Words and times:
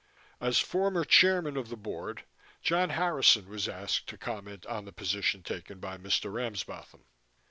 As 0.39 0.57
former 0.57 1.05
Chairman 1.05 1.55
of 1.57 1.69
the 1.69 1.77
Board, 1.77 2.23
John 2.63 2.89
Harrison 2.89 3.47
was 3.47 3.67
asked 3.67 4.07
to 4.07 4.17
comment 4.17 4.65
on 4.65 4.85
the 4.85 4.91
position 4.91 5.43
taken 5.43 5.79
by 5.79 5.99
Mr. 5.99 6.33
Ramsbotham. 6.33 7.05